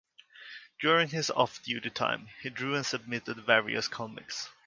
During 0.79 1.09
his 1.09 1.29
off 1.29 1.61
duty 1.61 1.91
time, 1.91 2.29
he 2.41 2.49
drew 2.49 2.73
and 2.73 2.83
submitted 2.83 3.37
various 3.45 3.87
comics. 3.87 4.49